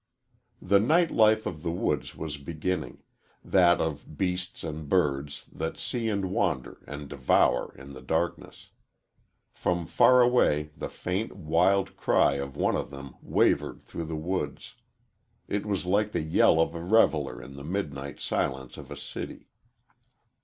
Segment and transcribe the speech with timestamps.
[0.59, 3.03] The night life of the woods was beginning
[3.45, 8.71] that of beasts and birds that see and wander and devour in the darkness..
[9.53, 14.73] From far away the faint, wild cry of one of them wavered through the woods.
[15.47, 19.49] It was like the yell of a reveller in the midnight silence of a city.